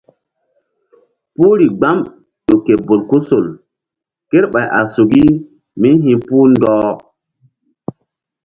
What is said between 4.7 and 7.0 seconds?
a suki mí hi̧puh ɗɔh.